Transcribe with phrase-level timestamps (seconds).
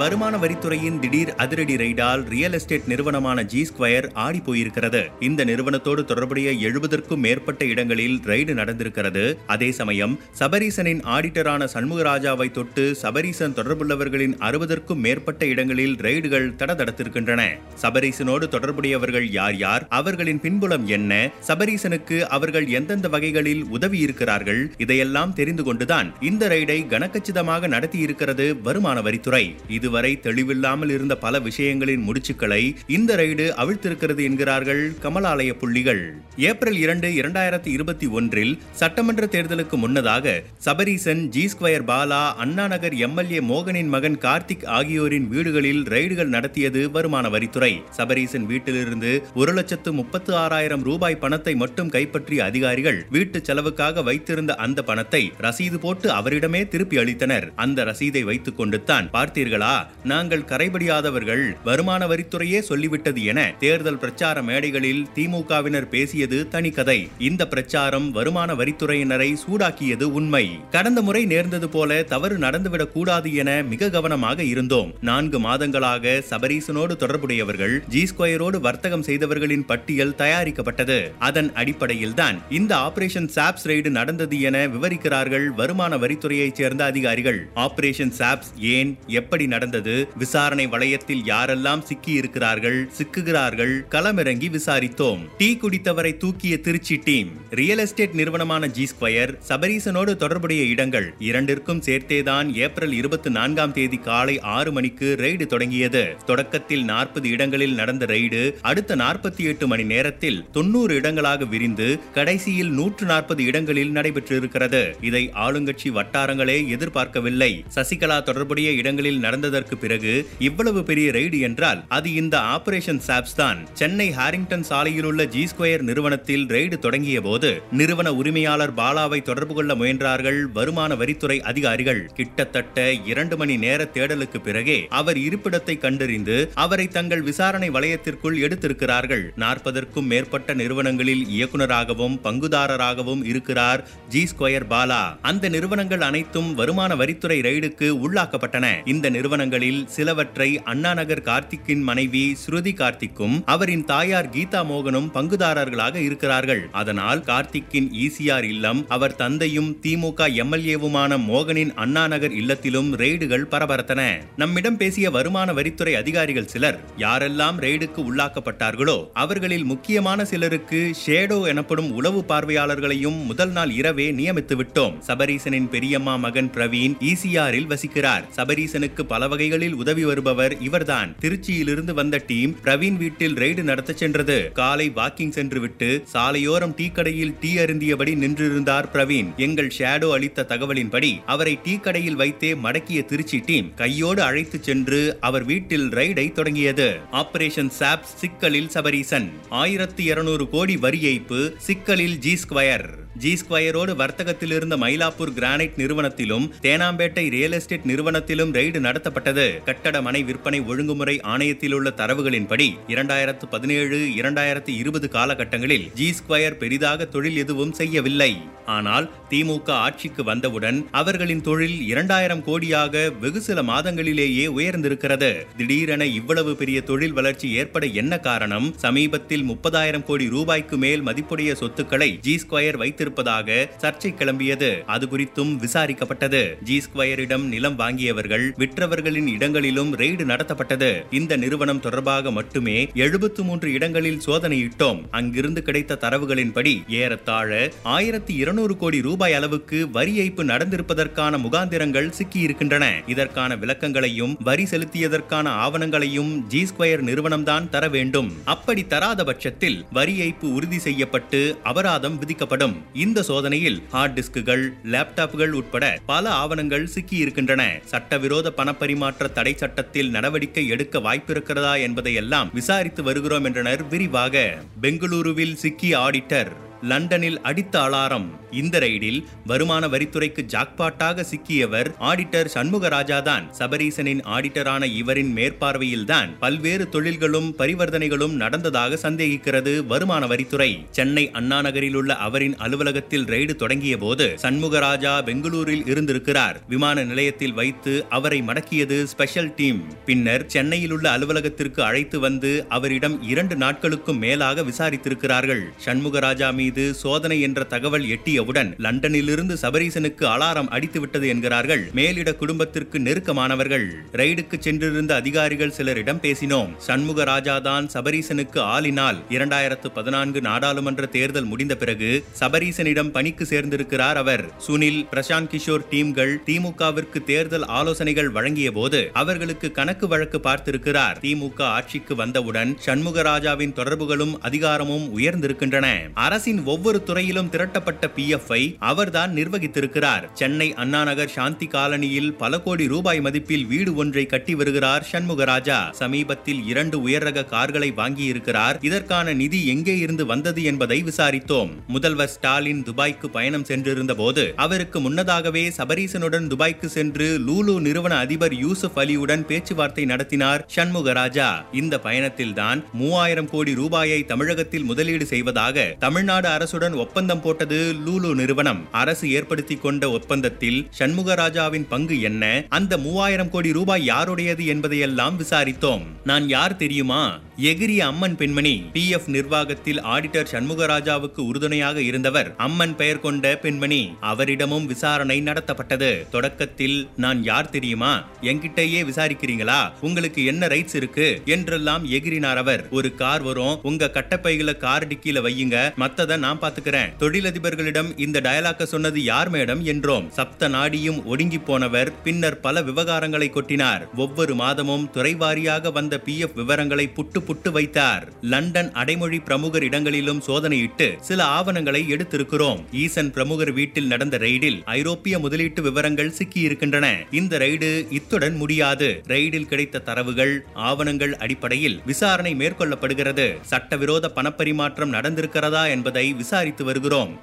[0.00, 5.00] வருமான வரித்துறையின் திடீர் அதிரடி ரெய்டால் ரியல் எஸ்டேட் நிறுவனமான ஜி ஸ்கொயர் ஆடி போயிருக்கிறது.
[5.28, 9.24] இந்த நிறுவனத்தோடு தொடர்புடைய எழுபதற்கும் மேற்பட்ட இடங்களில் ரெய்டு நடந்திருக்கிறது.
[9.54, 17.44] அதே சமயம் சபரீசனின் ஆடிட்டரான சண்முகராஜாவை தொட்டு சபரீசன் தொடர்புள்ளவர்களின் அறுபதற்கும் மேற்பட்ட இடங்களில் ரெய்டுகள் தடதடத்திருக்கின்றன.
[17.84, 25.66] சபரீசனோடு தொடர்புடையவர்கள் யார் யார் அவர்களின் பின்புலம் என்ன சபரீசனுக்கு அவர்கள் எந்தெந்த வகைகளில் உதவி இருக்கிறார்கள் இதையெல்லாம் தெரிந்து
[25.68, 29.44] கொண்டுதான் இந்த ரெய்டை கனக்கச்சிதமாக நடத்தியிருக்கிறது வருமான வரித்துறை.
[29.76, 36.14] இது இதுவரை தெளிவில்லாமல் இருந்த பல விஷயங்களின் முடிச்சுக்களை இந்த ரைடு அவிழ்த்திருக்கிறது என்கிறார்கள் கமலாலய புள்ளிகள்.
[36.36, 43.40] ஏப்ரல் இரண்டு இரண்டாயிரத்தி இருபத்தி ஒன்றில் சட்டமன்ற தேர்தலுக்கு முன்னதாக Sabareesan G square Bala Anna Nagar MLA
[43.40, 47.72] மோகனின் மகன் கார்த்திக் ஆகியோரின் வீடுகளில் ரைடுகள் நடத்தியது வருமான வரித்துறை.
[47.90, 54.82] சபரீசன் வீட்டிலிருந்து ஒரு லட்சத்து முப்பத்து ஆறாயிரம் ரூபாய் பணத்தை மட்டும் கைப்பற்றிய அதிகாரிகள் வீட்டு செலவுக்காக வைத்திருந்த அந்த
[54.82, 57.48] பணத்தை ரசீது போட்டு அவரிடமே திருப்பி அளித்தனர்.
[57.56, 59.79] அந்த ரசீதை வைத்துக் கொண்டுத்தான் பார்த்தீர்களா?
[60.04, 67.08] நாங்கள் கரைபடியாதவர்கள் வருமான வரித்துறையே சொல்லிவிட்டது என தேர்தல் பிரச்சார மேடைகளில் திமுகவினர் பேசியது தனி கதை.
[67.18, 70.50] இந்த பிரச்சாரம் வருமான வரித்துறையினரை சூடாக்கியது உண்மை.
[70.70, 74.94] கடந்த முறை நேர்ந்தது போல தவறு நடந்துவிடக் கூடாது என மிக கவனமாக இருந்தோம்.
[75.00, 81.10] நான்கு மாதங்களாக சபரீசனோடு தொடர்புடையவர்கள் ஜி ஸ்கொயரோடு வர்த்தகம் செய்தவர்களின் பட்டியல் தயாரிக்கப்பட்டது.
[81.18, 87.48] அதன் அடிப்படையில் தான் இந்த ஆபரேஷன் சாப்ஸ் ரெய்டு நடந்தது என விவரிக்கிறார்கள் வருமான வரித்துறையைச் சேர்ந்த அதிகாரிகள்.
[87.54, 89.68] ஆபரேஷன் சாப்ஸ் ஏன் எப்படி நடந்தது?
[89.70, 90.08] நடந்தது.
[90.18, 95.20] விசாரணை வளையத்தில் யாரெல்லாம் சிக்கி இருக்கிறார்கள் சிக்குகிறார்கள் களமிறங்கி விசாரித்தோம்.
[95.38, 102.48] டீ குடித்தவரை தூக்கிய திருச்சி டீம் ரியல் எஸ்டேட் நிறுவனமான ஜி ஸ்கொயர் சபரீசனோடு தொடர்புடைய இடங்கள் இரண்டிற்கும் சேர்த்தேதான்
[102.54, 106.04] ஏப்ரல் இருபத்தி நான்காம் தேதி காலை ஆறு மணிக்கு ரெய்டு தொடங்கியது.
[106.26, 113.06] தொடக்கத்தில் நாற்பது இடங்களில் நடந்த ரெய்டு அடுத்த நாற்பத்தி எட்டு மணி நேரத்தில் தொன்னூறு இடங்களாக விரிந்து கடைசியில் நூற்று
[113.06, 114.82] நாற்பது இடங்களில் நடைபெற்றிருக்கிறது.
[115.00, 117.64] இதை ஆளுங்கட்சி வட்டாரங்களே எதிர்பார்க்கவில்லை.
[117.74, 120.12] சசிகலா தொடர்புடைய இடங்களில் நடந்தது செய்ததற்கு பிறகு
[120.48, 123.58] இவ்வளவு பெரிய ரெய்டு என்றால் அது இந்த ஆபரேஷன் சாப்ஸ் தான்.
[123.80, 127.50] சென்னை ஹாரிங்டன் சாலையில் உள்ள ஜி ஸ்கொயர் நிறுவனத்தில் ரெய்டு தொடங்கிய போது
[127.80, 132.02] நிறுவன உரிமையாளர் பாலாவை தொடர்பு கொள்ள முயன்றார்கள் வருமான வரித்துறை அதிகாரிகள்.
[132.18, 132.78] கிட்டத்தட்ட
[133.12, 139.24] இரண்டு மணி நேர தேடலுக்கு பிறகே அவர் இருப்பிடத்தை கண்டறிந்து அவரை தங்கள் விசாரணை வளையத்திற்குள் எடுத்திருக்கிறார்கள்.
[139.44, 143.84] நாற்பதற்கும் மேற்பட்ட நிறுவனங்களில் இயக்குநராகவும் பங்குதாரராகவும் இருக்கிறார்
[144.14, 145.02] ஜி ஸ்கொயர் பாலா.
[145.30, 148.66] அந்த நிறுவனங்கள் அனைத்தும் வருமான வரித்துறை ரெய்டுக்கு உள்ளாக்கப்பட்டன.
[148.92, 156.60] இந்த நிறுவன நிறுவனங்களில் சிலவற்றை அண்ணாநகர் கார்த்திக்கின் மனைவி ஸ்ருதி கார்த்திக்கும் அவரின் தாயார் கீதா மோகனும் பங்குதாரர்களாக இருக்கிறார்கள்.
[156.80, 164.02] அதனால் கார்த்திக்கின் ஈசிஆர் இல்லம் அவர் தந்தையும் திமுக எம்எல்ஏவுமான மோகனின் அண்ணாநகர் இல்லத்திலும் ரெய்டுகள் பரபரத்தன.
[164.42, 172.22] நம்மிடம் பேசிய வருமான வரித்துறை அதிகாரிகள் சிலர் யாரெல்லாம் ரெய்டுக்கு உள்ளாக்கப்பட்டார்களோ அவர்களில் முக்கியமான சிலருக்கு ஷேடோ எனப்படும் உளவு
[172.34, 178.26] பார்வையாளர்களையும் முதல் நாள் இரவே நியமித்து விட்டோம் சபரீசனின் பெரியம்மா மகன் பிரவீன் ஈசிஆரில் வசிக்கிறார்.
[178.38, 181.10] சபரீசனுக்கு பல வகைகளில் உதவி வருபவர் இவர்தான்.
[181.20, 184.38] திருச்சியிலிருந்து வந்த டீம் பிரவீன் வீட்டில் ரெய்டு நடத்த சென்றது.
[184.52, 189.30] காலை வாக்கிங் சென்றுவிட்டு சாலையோரம் டீ கடையில் டீ அருந்தியபடி நின்றிருந்தார் பிரவீன்.
[189.36, 195.44] எங்கள் ஷேடோ அளித்த தகவலின்படி அவரை டீ கடையில் வைத்தே மடக்கிய திருச்சி டீம் கையோடு அழைத்து சென்று அவர்
[195.44, 196.88] வீட்டில் ரைடை தொடங்கியது.
[197.12, 199.28] ஆபரேஷன் சாப் சிக்கலில் சபரீசன்.
[199.48, 202.88] ஆயிரத்தி இருநூறு கோடி வரி ஏய்ப்பு சிக்கலில் ஜி ஸ்கொயர்.
[203.16, 209.19] ஜி ஸ்கொயரோடு வர்த்தகத்தில் இருந்த மயிலாப்பூர் கிரானைட் நிறுவனத்திலும் தேனாம்பேட்டை ரியல் எஸ்டேட் நிறுவனத்திலும் ரெய்டு நடத்தப்பட்டது.
[209.64, 217.04] கட்டட மனை விற்பனை ஒழுங்குமுறை ஆணையத்தில் உள்ள தரவுகளின்படி இரண்டாயிரத்து பதினேழு இரண்டாயிரத்து இருபது காலகட்டங்களில் ஜி ஸ்கொயர் பெரிதாக
[217.04, 218.36] தொழில் எதுவும் செய்யவில்லை.
[218.66, 225.46] ஆனால் திமுக ஆட்சிக்கு வந்தவுடன் அவர்களின் தொழில் இரண்டாயிரம் கோடியாக வெகு சில மாதங்களிலேயே உயர்ந்திருக்கிறது.
[225.56, 228.74] திடீரென இவ்வளவு பெரிய தொழில் வளர்ச்சி ஏற்பட என்ன காரணம்?
[228.76, 234.84] சமீபத்தில் முப்பதாயிரம் கோடி ரூபாய்க்கு மேல் மதிப்புடைய சொத்துக்களை ஜி ஸ்கொயர் வைத்திருப்பதாக சர்ச்சை கிளம்பியது.
[234.84, 236.62] அது குறித்தும் விசாரிக்கப்பட்டது.
[236.62, 240.90] ஜி ஸ்கொயரிடம் நிலம் வாங்கியவர்கள் விற்றவர்கள் விற்றவர்களின் இடங்களிலும் ரெய்டு நடத்தப்பட்டது.
[241.10, 245.00] இந்த நிறுவனம் தொடர்பாக மட்டுமே எழுபத்து மூன்று இடங்களில் சோதனையிட்டோம்.
[245.10, 252.84] அங்கிருந்து கிடைத்த தரவுகளின்படி ஏறத்தாழ ஆயிரத்தி இருநூறு கோடி ரூபாய் அளவுக்கு வரி ஏய்ப்பு நடந்திருப்பதற்கான முகாந்திரங்கள் சிக்கியிருக்கின்றன.
[253.06, 258.30] இதற்கான விளக்கங்களையும் வரி செலுத்தியதற்கான ஆவணங்களையும் ஜி ஸ்கொயர் நிறுவனம்தான் தர வேண்டும்.
[258.44, 262.76] அப்படி தராத பட்சத்தில் வரி ஏய்ப்பு உறுதி செய்யப்பட்டு அபராதம் விதிக்கப்படும்.
[262.92, 267.62] இந்த சோதனையில் ஹார்ட் டிஸ்குகள் லேப்டாப்புகள் உட்பட பல ஆவணங்கள் சிக்கியிருக்கின்றன.
[267.84, 273.88] சட்டவிரோத பணப்பரிமாற்ற தடை சட்டத்தில் நடவடிக்கை எடுக்க வாய்ப்பிருக்கிறதா என்பதையெல்லாம் விசாரித்து வருகிறோம் என்றனர்.
[273.88, 276.52] விரிவாக பெங்களூருவில் சிக்கிய ஆடிட்டர்
[276.82, 278.39] லண்டனில் அடித்த அலாரம்.
[278.50, 287.54] இந்த ரைடில் வருமான வரித்துறைக்கு ஜாக்பாட்டாக சிக்கியவர் ஆடிட்டர் சண்முகராஜா தான் சபரீசனின் ஆடிட்டரான இவரின் மேற்பார்வையில்தான் பல்வேறு தொழில்களும்
[287.58, 290.84] பரிவர்த்தனைகளும் நடந்ததாக சந்தேகிக்கிறது வருமான வரித்துறை.
[290.90, 296.60] சென்னை அண்ணா நகரில் உள்ள அவரின் அலுவலகத்தில் ரெய்டு தொடங்கிய போது சண்முகராஜா பெங்களூரில் இருந்திருக்கிறார்.
[296.68, 299.84] விமான நிலையத்தில் வைத்து அவரை மடக்கியது ஸ்பெஷல் டீம்.
[300.04, 305.62] பின்னர் சென்னையில் உள்ள அலுவலகத்திற்கு அழைத்து வந்து அவரிடம் இரண்டு நாட்களுக்கும் மேலாக விசாரித்திருக்கிறார்கள்.
[305.84, 313.86] சண்முகராஜா மீது சோதனை என்ற தகவல் எட்டிய எட்டியவுடன் லண்டனிலிருந்து சபரீசனுக்கு அலாரம் அடித்துவிட்டது என்கிறார்கள் மேலிட குடும்பத்திற்கு நெருக்கமானவர்கள்.
[314.12, 316.70] ரைடுக்கு சென்றிருந்த அதிகாரிகள் சிலரிடம் பேசினோம்.
[316.86, 324.44] சண்முகராஜா தான் சபரீசனுக்கு ஆளினால் இரண்டாயிரத்து பதினான்கு நாடாளுமன்ற தேர்தல் முடிந்த பிறகு சபரீசனிடம் பணிக்கு சேர்ந்திருக்கிறார் அவர்.
[324.66, 331.18] சுனில் பிரசாந்த் கிஷோர் டீம்கள் திமுகவிற்கு தேர்தல் ஆலோசனைகள் வழங்கிய போது அவர்களுக்கு கணக்கு வழக்கு பார்த்திருக்கிறார்.
[331.20, 335.86] திமுக ஆட்சிக்கு வந்தவுடன் சண்முகராஜாவின் தொடர்புகளும் அதிகாரமும் உயர்ந்திருக்கின்றன.
[336.14, 340.24] அரசின் ஒவ்வொரு துறையிலும் திரட்டப்பட்ட பி ஐ அவர்தான் நிர்வகித்திருக்கிறார்.
[340.34, 345.90] சென்னை அண்ணாநகர் சாந்தி காலனியில் பல கோடி ரூபாய் மதிப்பில் வீடு ஒன்றை கட்டி வருகிறார் சண்முகராஜா.
[345.90, 348.78] சமீபத்தில் இரண்டு உயர் ரக கார்களை வாங்கியிருக்கிறார்.
[348.80, 351.70] இதற்கான நிதி எங்கே இருந்து வந்தது என்பதை விசாரித்தோம்.
[351.86, 358.98] முதல்வர் ஸ்டாலின் துபாய்க்கு பயணம் சென்றிருந்த போது அவருக்கு முன்னதாகவே சபரீசனுடன் துபாய்க்கு சென்று லூலு நிறுவன அதிபர் யூசுப்
[358.98, 361.48] அலியுடன் பேச்சுவார்த்தை நடத்தினார் சண்முகராஜா.
[361.72, 368.34] இந்த பயணத்தில் தான் மூவாயிரம் கோடி ரூபாயை தமிழகத்தில் முதலீடு செய்வதாக தமிழ்நாடு அரசுடன் ஒப்பந்தம் போட்டது லூலு சூலு
[368.34, 372.64] நிறுவனம் அரசு ஏற்படுத்தி கொண்ட ஒப்பந்தத்தில் சண்முகராஜாவின் பங்கு என்ன?
[372.68, 376.02] அந்த மூவாயிரம் கோடி ரூபாய் யாருடையது என்பதையெல்லாம் விசாரித்தோம்.
[376.24, 377.40] நான் யார் தெரியுமா?
[377.62, 378.84] எகிரிய அம்மன் பெண்மணி.
[378.92, 384.14] பி எஃப் நிர்வாகத்தில் ஆடிட்டர் சண்முகராஜாவுக்கு உறுதுணையாக இருந்தவர் அம்மன் பெயர் கொண்ட பெண்மணி.
[384.22, 386.28] அவரிடமும் விசாரணை நடத்தப்பட்டது.
[386.28, 388.24] தொடக்கத்தில் நான் யார் தெரியுமா?
[388.42, 389.92] என்கிட்டயே விசாரிக்கிறீங்களா?
[390.00, 391.42] உங்களுக்கு என்ன ரைட்ஸ் இருக்கு?
[391.44, 392.88] என்றெல்லாம் எகிரினார் அவர்.
[392.90, 393.78] ஒரு கார் வரும்.
[393.82, 395.92] உங்க கட்டப்பைகளை கார் டிக்கில வையுங்க.
[395.98, 400.28] மத்தத நான் பாத்துக்கிறேன் தொழிலதிபர்களிடம் இந்த டயலாக்க சொன்னது யார் மேடம் என்றோம்.
[400.28, 404.14] சப்த நாடியும் ஒடுங்கி போனவர் பின்னர் பல விவகாரங்களை கொட்டினார்.
[404.16, 408.32] ஒவ்வொரு மாதமும் துறைவாரியாக வந்த பி எஃப் விவரங்களை புட்டு புட்டு வைத்தார்.
[408.40, 412.84] லண்டன் அடைமொழி பிரமுகர் இடங்களிலும் சோதனையிட்டு சில ஆவணங்களை எடுத்திருக்கிறோம்.
[412.92, 417.06] ஈசன் பிரமுகர் வீட்டில் நடந்த ரெய்டில் ஐரோப்பிய முதலீட்டு விவரங்கள் சிக்கியிருக்கின்றன.
[417.30, 419.22] இந்த ரெய்டு இத்துடன் முடியாது.
[419.28, 423.56] ரெய்டில் கிடைத்த தரவுகள் ஆவணங்கள் அடிப்படையில் விசாரணை மேற்கொள்ளப்படுகிறது.
[423.62, 427.38] சட்டவிரோத பணப்பரிமாற்றம் நடந்திருக்கிறதா என்பதை விசாரித்து வருகிறோம்.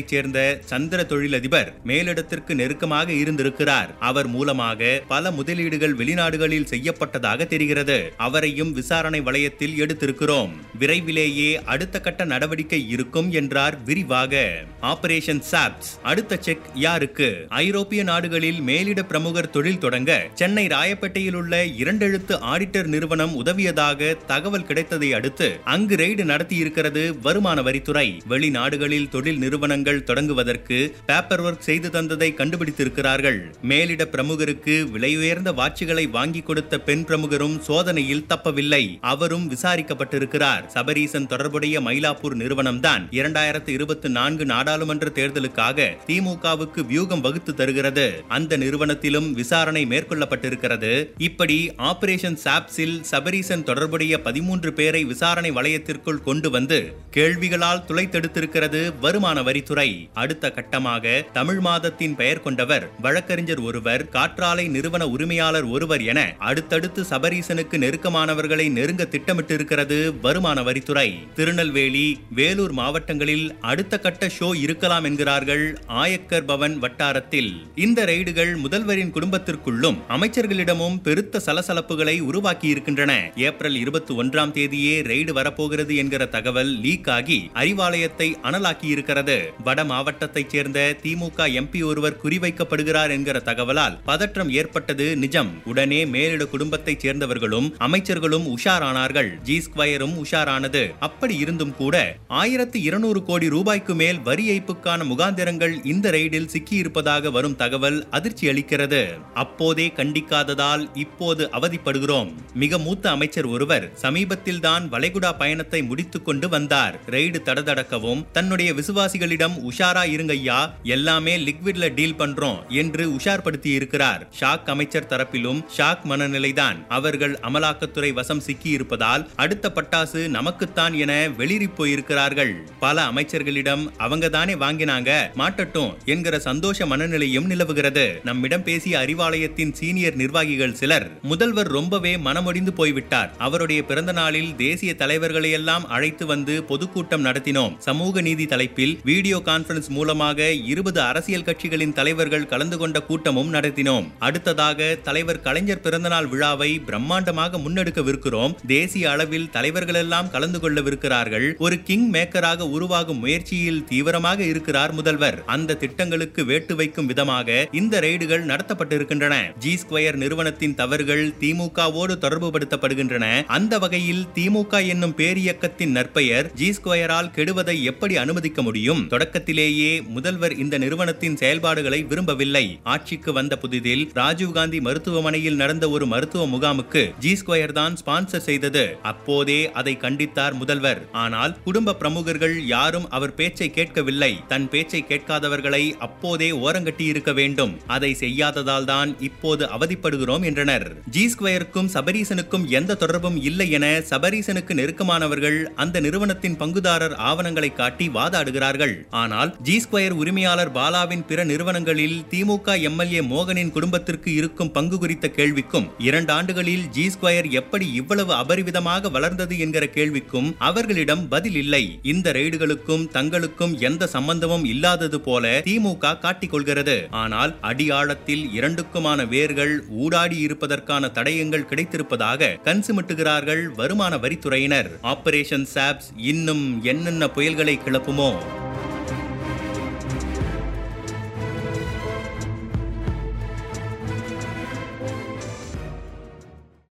[0.00, 3.90] நாட்டைச் சேர்ந்த சந்திர தொழிலதிபர் மேலிடத்திற்கு நெருக்கமாக இருந்திருக்கிறார்.
[4.00, 7.98] அவர் மூலமாக பல முதலீடுகள் வெளிநாடுகளில் செய்யப்பட்டதாக தெரிகிறது.
[8.16, 10.52] அவரையும் விசாரணை வளையத்தில் எடுத்திருக்கிறோம்.
[10.78, 14.34] விரைவிலேயே அடுத்த கட்ட நடவடிக்கை இருக்கும் என்றார் விரிவாக.
[14.82, 17.28] ஆபரேஷன் சாப்ஸ் அடுத்த செக் யாருக்கு?
[17.48, 25.12] ஐரோப்பிய நாடுகளில் மேலிட பிரமுகர் தொழில் தொடங்க சென்னை ராயப்பேட்டையில் உள்ள இரண்டெழுத்து ஆடிட்டர் நிறுவனம் உதவியதாக தகவல் கிடைத்ததை
[25.12, 28.08] அடுத்து அங்கு ரெய்டு நடத்தியிருக்கிறது வருமான வரித்துறை.
[28.28, 33.38] வெளிநாடுகளில் தொழில் நிறுவனங்கள் தொடங்குவதற்கு பேப்பர் ஒர்க் செய்து தந்ததை கண்டுபிடித்திருக்கிறார்கள்.
[33.62, 38.98] மேலிட பிரமுகருக்கு விலையுயர்ந்த வாட்சிகளை வாங்கி கொடுத்த பெண் பிரமுகரும் சோதனையில் தப்பவில்லை.
[39.00, 40.66] அவரும் விசாரிக்கப்பட்டிருக்கிறார்.
[40.66, 43.08] சபரீசன் தொடர்புடைய மயிலாப்பூர் நிறுவனம்தான்.
[43.10, 48.24] இரண்டாயிரத்தி இருபத்தி நான்கு நாடாளுமன்ற தேர்தலுக்காக திமுகவுக்கு வியூகம் வகுத்து தருகிறது.
[48.28, 51.08] அந்த நிறுவனத்திலும் விசாரணை மேற்கொள்ளப்பட்டிருக்கிறது.
[51.16, 59.68] இப்படி ஆபரேஷன் சாப்ஸில் சபரீசன் தொடர்புடைய பதிமூன்று பேரை விசாரணை வளையத்திற்குள் கொண்டு வந்து கேள்விகளால் துளைத்தெடுத்திருக்கிறது வருமான வரித்துறை.
[59.70, 67.00] துறை அடுத்த கட்டமாக தமிழ் மாதத்தின் பெயர் கொண்டவர் வழக்கறிஞர் ஒருவர் காற்றாலை நிறுவன உரிமையாளர் ஒருவர் என அடுத்தடுத்து
[67.10, 71.06] சபரீசனுக்கு நெருக்கமானவர்களை நெருங்க திட்டமிட்டிருக்கிறது வருமான வரித்துறை.
[71.34, 72.06] திருநெல்வேலி
[72.38, 75.64] வேலூர் மாவட்டங்களில் அடுத்த கட்ட ஷோ இருக்கலாம் என்கிறார்கள்
[76.02, 77.50] ஆயக்கர் பவன் வட்டாரத்தில்.
[77.84, 83.12] இந்த ரெய்டுகள் முதல்வரின் குடும்பத்திற்குள்ளும் அமைச்சர்களிடமும் பெருத்த சலசலப்புகளை உருவாக்கி இருக்கின்றன
[83.48, 90.50] ஏப்ரல் இருபத்தி ஒன்றாம் தேதியே ரெய்டு வரப்போகிறது என்கிற தகவல் லீக் ஆகி அறிவாலயத்தை அனலாக்கி இருக்கிறது வட மாவட்டத்தைச்
[90.50, 95.50] சேர்ந்த திமுக எம்பி ஒருவர் குறிவைக்கப்படுகிறார் என்கிற தகவலால் பதற்றம் ஏற்பட்டது நிஜம்.
[95.64, 99.40] உடனே மேலிட குடும்பத்தைச் சேர்ந்தவர்களும் அமைச்சர்களும் உஷாரானார்கள்.
[99.42, 100.90] ஜி ஸ்கொயரும் உஷாரானது.
[101.00, 107.56] அப்படி இருந்தும் கூட ஆயிரத்து இருநூறு கோடி ரூபாய்க்கு மேல் வரி ஏய்ப்புக்கான முகாந்திரங்கள் இந்த ரெய்டில் சிக்கியிருப்பதாக வரும்
[107.56, 109.02] தகவல் அதிர்ச்சி அளிக்கிறது.
[109.34, 112.32] அப்போதே கண்டிக்காததால் இப்போது அவதிப்படுகிறோம்.
[112.54, 117.00] மிக மூத்த அமைச்சர் ஒருவர் சமீபத்தில் தான் வளைகுடா பயணத்தை முடித்துக் கொண்டு வந்தார்.
[117.06, 124.64] ரெய்டு தடதடக்கவும் தன்னுடைய விசுவாசிகளிடம் உஷாரா இருங்க ஐயா எல்லாமே லிக்விட்ல டீல் பண்றோம் என்று உஷார்படுத்தி இருக்கிறார் ஷாக்
[124.64, 126.86] அமைச்சர் தரப்பிலும் ஷாக் மனநிலைதான்.
[126.88, 132.52] அவர்கள் அமலாக்கத்துறை வசம் சிக்கி இருப்பதால் அடுத்த பட்டாசு நமக்குத்தான் என வெளிரி போயிருக்கிறார்கள்.
[132.80, 138.20] பல அமைச்சர்களிடம் அவங்க தானே வாங்கினாங்க மாட்டட்டும் என்கிற சந்தோஷ மனநிலையும் நிலவுகிறது.
[138.24, 143.34] நம்மிடம் பேசிய அறிவாலயத்தின் சீனியர் நிர்வாகிகள் சிலர் முதல்வர் ரொம்பவே மனமொடிந்து போய்விட்டார்.
[143.38, 147.78] அவருடைய பிறந்த நாளில் தேசிய தலைவர்களை எல்லாம் அழைத்து வந்து பொதுக்கூட்டம் நடத்தினோம்.
[147.78, 154.06] சமூக நீதி தலைப்பில் வீடியோ கான்பரன்ஸ் மூலமாக இருபது அரசியல் கட்சிகளின் தலைவர்கள் கலந்து கொண்ட கூட்டமும் நடத்தினோம்.
[154.18, 158.54] அடுத்ததாக தலைவர் கலைஞர் பிறந்தநாள் விழாவை பிரம்மாண்டமாக முன்னெடுக்கவிருக்கிறோம்.
[158.66, 161.56] தேசிய அளவில் தலைவர்களெல்லாம் கலந்து கொள்ளவிருக்கிறார்கள்.
[161.58, 165.44] ஒரு கிங் மேக்கராக உருவாகும் முயற்சியில் தீவிரமாக இருக்கிறார் முதல்வர்.
[165.44, 169.34] அந்த திட்டங்களுக்கு வேட்டு வைக்கும் விதமாக இந்த ரெய்டுகள் நடத்தப்பட்டிருக்கின்றன.
[169.58, 173.46] ஜி ஸ்கொயர் நிறுவனத்தின் தவறுகள் திமுகவோடு தொடர்புபடுத்தப்படுகின்றன.
[173.46, 179.08] அந்த வகையில் திமுக என்னும் பேரியக்கத்தின் நற்பெயர் ஜி ஸ்கொயரால் கெடுவதை எப்படி அனுமதிக்க முடியும்?
[179.30, 182.62] தொடக்கத்திலேயே முதல்வர் இந்த நிறுவனத்தின் செயல்பாடுகளை விரும்பவில்லை.
[182.92, 188.82] ஆட்சிக்கு வந்த புதிதில் ராஜீவ்காந்தி மருத்துவமனையில் நடந்த ஒரு மருத்துவ முகாமுக்கு ஜி ஸ்கொயர் தான் ஸ்பான்சர் செய்தது.
[189.10, 191.00] அப்போதே அதை கண்டித்தார் முதல்வர்.
[191.24, 194.32] ஆனால் குடும்ப பிரமுகர்கள் யாரும் அவர் பேச்சை கேட்கவில்லை.
[194.52, 197.76] தன் பேச்சை கேட்காதவர்களை அப்போதே ஓரங்கட்டி இருக்க வேண்டும்.
[197.98, 200.88] அதை செய்யாததால் தான் இப்போது அவதிப்படுகிறோம் என்றனர்.
[201.16, 208.96] ஜி ஸ்கொயருக்கும் சபரீசனுக்கும் எந்த தொடர்பும் இல்லை என சபரீசனுக்கு நெருக்கமானவர்கள் அந்த நிறுவனத்தின் பங்குதாரர் ஆவணங்களை காட்டி வாதாடுகிறார்கள்.
[209.20, 215.88] ஆனால் ஜி ஸ்கொயர் உரிமையாளர் பாலாவின் பிற நிறுவனங்களில் திமுக எம்எல்ஏ மோகனின் குடும்பத்திற்கு இருக்கும் பங்கு குறித்த கேள்விக்கும்
[216.08, 221.82] இரண்டு ஆண்டுகளில் ஜி ஸ்கொயர் எப்படி இவ்வளவு அபரிவிதமாக வளர்ந்தது என்கிற கேள்விக்கும் அவர்களிடம் பதில் இல்லை.
[222.12, 226.96] இந்த ரெய்டுகளுக்கும் தங்களுக்கும் எந்த சம்பந்தமும் இல்லாதது போல திமுக காட்டிக் கொள்கிறது.
[227.22, 229.74] ஆனால் அடியாழத்தில் இரண்டுக்குமான வேர்கள்
[230.04, 234.90] ஊடாடி இருப்பதற்கான தடயங்கள் கிடைத்திருப்பதாக கன்சுமிட்டுகிறார்கள் வருமான வரித்துறையினர்.
[235.14, 238.32] ஆபரேஷன் சாப்ஸ் இன்னும் என்னென்ன புயல்களை கிளப்புமோ?